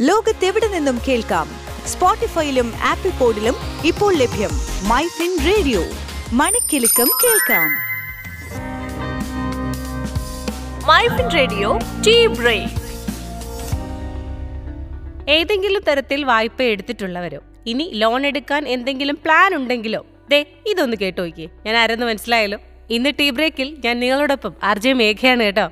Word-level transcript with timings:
ലോകത്തെവിടെ 0.00 0.68
നിന്നും 0.68 1.00
കേൾക്കാം? 1.08 1.48
സ്പോട്ടിഫൈയിലും 1.86 2.72
ആപ്പിൾ 2.82 3.10
പോഡിലും 3.10 3.54
ഇപ്പോൾ 3.84 4.14
ലഭ്യം 4.14 4.50
മൈ 4.88 5.02
ഫിൻ 5.06 5.38
റേഡിയോ. 5.46 5.80
മണിക്കെലക്കം 6.32 7.08
കേൾക്കാം. 7.24 7.70
MyFin 10.86 11.30
radio 11.34 11.78
tea 12.06 12.26
break. 12.26 12.74
ഏതെങ്കിലും 15.30 15.82
തരത്തിൽ 15.88 16.24
വായ്പ 16.24 16.62
എടുത്തിട്ടുള്ളവരോ? 16.62 17.40
ഇനി 17.66 17.90
ലോൺ 17.94 18.26
എടുക്കാൻ 18.26 18.68
എന്തെങ്കിലും 18.68 19.18
പ്ലാൻ 19.24 19.54
ഉണ്ടെങ്കിലോ? 19.54 20.06
ദേ 20.30 20.44
ഇതൊന്ന് 20.66 20.96
കേട്ടു 20.96 21.20
നോക്കിയേ 21.20 21.48
ഞാൻ 21.66 21.76
ആരെന്ന് 21.76 22.06
മനസ്സിലായല്ലോ. 22.06 22.58
ഇന്ന് 22.90 23.12
ടീ 23.20 23.30
ബ്രേക്കിൽ 23.30 23.76
ഞാൻ 23.84 24.00
നിങ്ങളോടൊപ്പം 24.00 24.54
ആർ 24.62 24.78
ജെ 24.78 24.92
മേഘയാണ് 24.92 25.42
കേട്ടോ. 25.42 25.68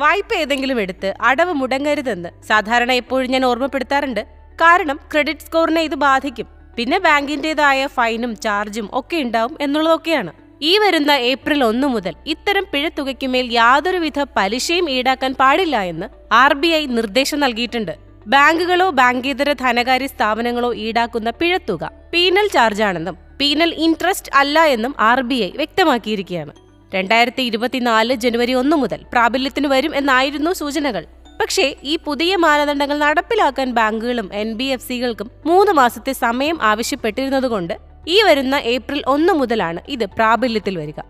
വായ്പ 0.00 0.32
ഏതെങ്കിലും 0.42 0.78
എടുത്ത് 0.80 1.08
അടവ് 1.28 1.52
മുടങ്ങരുതെന്ന് 1.60 2.30
സാധാരണ 2.48 2.90
എപ്പോഴും 3.02 3.30
ഞാൻ 3.34 3.44
ഓർമ്മപ്പെടുത്താറുണ്ട്. 3.44 4.20
കാരണം 4.62 4.98
ക്രെഡിറ്റ് 5.12 5.46
സ്കോറിനെ 5.46 5.82
ഇത് 5.88 5.96
ബാധിക്കും. 6.04 6.46
പിന്നെ 6.76 6.98
ബാങ്കിന്റേതായ 7.06 7.86
ഫൈനും 7.96 8.32
ചാർജും 8.44 8.86
ഒക്കെ 8.98 9.16
ഉണ്ടാവും 9.24 9.54
എന്നുള്ളതൊക്കെയാണ്. 9.60 10.32
ഈ 10.70 10.72
വരുന്ന 10.82 11.12
ഏപ്രിൽ 11.30 11.60
ഒന്ന് 11.64 11.88
മുതൽ 11.94 12.14
ഇത്തരം 12.32 12.64
പിഴത്തുകയ്ക്കുമേൽ 12.72 13.46
യാതൊരുവിധ 13.52 14.20
പലിശയും 14.36 14.86
ഈടാക്കാൻ 14.90 15.32
പാടില്ല 15.40 15.76
എന്ന് 15.92 16.06
ആർ 16.42 16.54
ബി 16.62 16.70
ഐ 16.80 16.82
നിർദ്ദേശം 16.98 17.40
നൽകിയിട്ടുണ്ട്. 17.44 17.92
ബാങ്കുകളോ 18.34 18.88
ബാങ്കേതര 19.00 19.50
ധനകാര്യ 19.64 20.08
സ്ഥാപനങ്ങളോ 20.14 20.70
ഈടാക്കുന്ന 20.86 21.30
പിഴത്തുക 21.40 21.84
പീനൽ 22.12 22.46
ചാർജാണെന്നും 22.56 23.18
പീനൽ 23.40 23.72
ഇൻട്രസ്റ്റ് 23.86 24.32
അല്ല 24.34 24.58
എന്നും 24.76 24.94
ആർ 25.10 25.20
വ്യക്തമാക്കിയിരിക്കുകയാണ്. 25.60 26.54
രണ്ടായിരത്തി 26.94 27.42
ഇരുപത്തിനാല് 27.42 28.14
ജനുവരി 28.14 28.52
ഒന്ന് 28.52 28.76
മുതൽ 28.76 29.00
പ്രാബല്യത്തിന് 29.12 29.66
വരും 29.66 29.96
എന്നായിരുന്നു 29.96 30.52
സൂചനകൾ. 30.52 31.06
പക്ഷേ 31.40 31.76
ഈ 31.84 31.98
പുതിയ 32.04 32.36
മാനദണ്ഡങ്ങൾ 32.36 32.98
നടപ്പിലാക്കാൻ 32.98 33.70
ബാങ്കുകളും 33.70 34.30
എൻ 34.32 34.52
ബി 34.52 34.64
എഫ് 34.64 34.88
സികൾക്കും 34.88 35.30
മൂന്ന് 35.46 35.72
മാസത്തെ 35.72 36.12
സമയം 36.12 36.62
ആവശ്യപ്പെട്ടിരുന്നതുകൊണ്ട് 36.62 37.74
ഈ 38.08 38.22
വരുന്ന 38.22 38.54
ഏപ്രിൽ 38.54 39.02
ഒന്ന് 39.06 39.32
മുതലാണ് 39.32 39.80
ഇത് 39.88 40.06
പ്രാബല്യത്തിൽ 40.06 40.78
വരിക. 40.78 41.00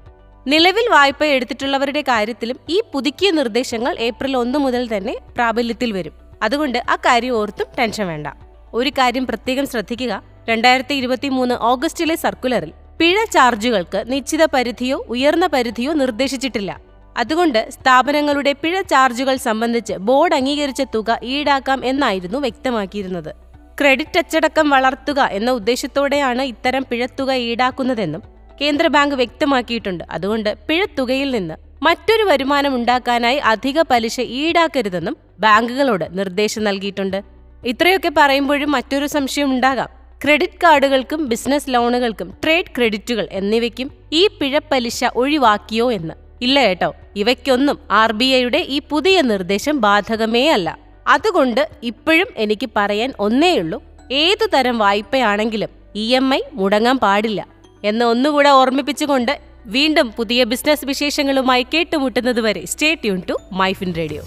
നിലവിൽ 0.47 0.89
വായ്പ 0.91 1.25
എടുത്തിട്ടുള്ളവരുടെ 1.25 2.01
കാര്യത്തിലും 2.01 2.57
ഈ 2.69 2.83
പുതുക്കിയ 2.95 3.31
നിർദ്ദേശങ്ങൾ 3.31 3.99
ഏപ്രിൽ 3.99 4.37
ഒന്ന് 4.37 4.59
മുതൽ 4.59 4.97
തന്നെ 4.97 5.17
പ്രാബല്യത്തിൽ 5.35 5.93
വരും. 5.93 6.13
അതുകൊണ്ട് 6.43 6.79
ആ 6.91 6.97
കാര്യം 6.97 7.35
ഓർത്തും 7.35 7.67
ടെൻഷൻ 7.79 8.07
വേണ്ട. 8.07 8.27
ഒരു 8.75 8.91
കാര്യം 8.91 9.27
പ്രത്യേകം 9.27 9.67
ശ്രദ്ധിക്കുക. 9.67 10.23
രണ്ടായിരത്തി 10.49 10.95
ഇരുപത്തി 10.95 11.29
മൂന്ന് 11.29 11.55
ഓഗസ്റ്റിലെ 11.55 12.17
സർക്കുലറിൽ 12.17 12.73
പിഴ 12.99 13.25
ചാർജുകൾക്ക് 13.25 14.05
നിശ്ചിത 14.07 14.45
പരിധിയോ 14.45 15.07
ഉയർന്ന 15.09 15.47
പരിധിയോ 15.47 15.93
നിർദ്ദേശിച്ചിട്ടില്ല. 15.93 16.81
അതുകൊണ്ട് 17.17 17.71
സ്ഥാപനങ്ങളുടെ 17.71 18.53
പിഴ 18.53 18.81
ചാർജുകൾ 18.81 19.37
സംബന്ധിച്ച് 19.37 19.93
ബോർഡ് 19.93 20.35
അംഗീകരിച്ച 20.35 20.83
തുക 20.95 21.21
ഈടാക്കാം 21.23 21.87
എന്നായിരുന്നു 21.87 22.39
വ്യക്തമാക്കിയിരുന്നത്. 22.39 23.35
ക്രെഡിറ്റ് 23.81 24.19
അച്ചടക്കം 24.19 24.71
വളർത്തുക 24.71 25.21
എന്ന 25.21 25.51
ഉദ്ദേശത്തോടെയാണ് 25.51 26.43
ഇത്തരം 26.43 26.87
പിഴത്തുക 26.91 27.33
ഈടാക്കുന്നതെന്നും 27.33 28.23
കേന്ദ്ര 28.61 28.87
ബാങ്ക് 28.87 29.15
വ്യക്തമാക്കിയിട്ടുണ്ട്. 29.15 30.05
അതുകൊണ്ട് 30.11 30.55
പിഴത്തുകയിൽ 30.69 31.31
നിന്ന് 31.31 31.55
മറ്റൊരു 31.83 32.23
വരുമാനം 32.23 32.75
ഉണ്ടാക്കാനായി 32.75 33.37
അധിക 33.37 33.83
പലിശ 33.83 34.21
ഈടാക്കരുതെന്നും 34.21 35.17
ബാങ്കുകളോട് 35.41 36.19
നിർദ്ദേശം 36.19 36.65
നൽകിയിട്ടുണ്ട്. 36.65 37.23
ഇത്രയൊക്കെ 37.67 38.13
പറയുമ്പോഴും 38.17 38.71
മറ്റൊരു 38.71 39.07
സംശയം 39.07 39.51
ഉണ്ടാകാം. 39.51 39.98
ക്രെഡിറ്റ് 40.25 40.53
കാർഡുകൾക്കും 40.63 41.29
ബിസിനസ് 41.29 41.65
ലോണുകൾക്കും 41.69 42.35
ട്രേഡ് 42.45 42.65
ക്രെഡിറ്റുകൾ 42.77 43.29
എന്നിവയ്ക്കും 43.33 43.91
ഈ 44.13 44.27
പിഴപ്പലിശ 44.27 45.05
ഒഴിവാക്കിയോ 45.05 45.93
എന്ന്. 45.93 46.15
ഇല്ല 46.43 46.67
കേട്ടോ. 46.67 46.95
ഇവയ്ക്കൊന്നും 47.17 47.79
ആർ 47.91 48.13
ബി 48.13 48.25
ഐയുടെ 48.25 48.59
ഈ 48.59 48.81
പുതിയ 48.91 49.21
നിർദ്ദേശം 49.21 49.81
ബാധകമേ 49.81 50.49
അല്ല. 50.49 50.79
അതുകൊണ്ട് 51.07 51.69
ഇപ്പോഴും 51.83 52.27
എനിക്ക് 52.37 52.71
പറയാൻ 52.77 53.13
ഒന്നേയുള്ളൂ 53.19 53.83
ഏതു 54.13 54.47
തരം 54.55 54.79
വായ്പയാണെങ്കിലും 54.79 55.69
ഇ 55.97 56.15
എം 56.15 56.35
ഐ 56.35 56.41
മുടങ്ങാൻ 56.53 56.99
പാടില്ല. 56.99 57.47
എന്ന് 57.85 58.05
ഒന്നുകൂടെ 58.05 58.49
ഓർമ്മിപ്പിച്ചുകൊണ്ട് 58.49 59.41
വീണ്ടും 59.67 60.13
പുതിയ 60.13 60.45
ബിസിനസ് 60.45 60.85
വിശേഷങ്ങളുമായി 60.85 61.67
കേട്ടുമുട്ടുന്നതുവരെ 61.75 62.67
stay 62.67 62.95
tune 62.95 63.23
to 63.31 63.35
MyFin 63.53 63.95
radio. 63.97 64.23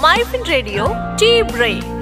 MyFin 0.00 0.40
radio 0.50 0.86
team 1.22 1.46
break. 1.46 2.01